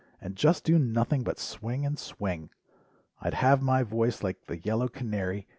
And 0.19 0.35
just 0.35 0.63
do 0.63 0.79
nothing 0.79 1.21
but 1.21 1.37
swing 1.37 1.85
and 1.85 1.99
swing. 1.99 2.49
I'd 3.19 3.35
have 3.35 3.61
my 3.61 3.83
voice 3.83 4.23
like 4.23 4.47
the 4.47 4.57
yellow 4.57 4.87
canary. 4.87 5.45